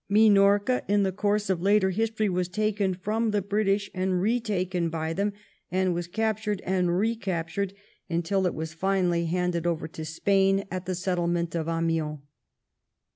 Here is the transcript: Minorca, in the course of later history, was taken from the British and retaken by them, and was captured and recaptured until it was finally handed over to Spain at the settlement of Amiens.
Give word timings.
Minorca, 0.09 0.81
in 0.87 1.03
the 1.03 1.11
course 1.11 1.47
of 1.47 1.61
later 1.61 1.91
history, 1.91 2.27
was 2.27 2.47
taken 2.47 2.95
from 2.95 3.29
the 3.29 3.39
British 3.43 3.87
and 3.93 4.19
retaken 4.19 4.89
by 4.89 5.13
them, 5.13 5.31
and 5.69 5.93
was 5.93 6.07
captured 6.07 6.59
and 6.65 6.97
recaptured 6.97 7.75
until 8.09 8.47
it 8.47 8.55
was 8.55 8.73
finally 8.73 9.27
handed 9.27 9.67
over 9.67 9.87
to 9.89 10.03
Spain 10.03 10.65
at 10.71 10.87
the 10.87 10.95
settlement 10.95 11.53
of 11.53 11.67
Amiens. 11.67 12.17